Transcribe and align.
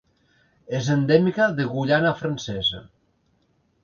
És 0.77 0.87
endèmica 0.93 1.49
de 1.59 1.67
Guyana 1.73 2.13
Francesa. 2.21 2.81